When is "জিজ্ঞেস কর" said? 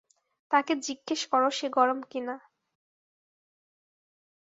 0.85-1.43